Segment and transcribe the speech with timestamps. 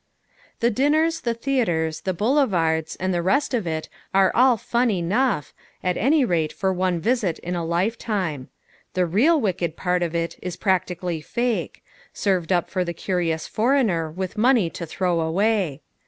[0.61, 5.53] The dinners, the theaters, the boulevards, and the rest of it are all fun enough,
[5.83, 8.49] at any rate for one visit in a lifetime.
[8.95, 11.83] The "real wicked" part of it is practically fake
[12.13, 15.81] served up for the curious foreigner with money to throw away.